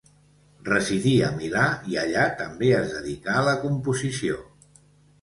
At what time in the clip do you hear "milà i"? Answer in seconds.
1.35-2.01